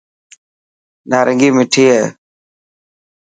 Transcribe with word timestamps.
نارنگي 1.09 1.49
مٺي 1.55 1.83
هي. 1.93 2.03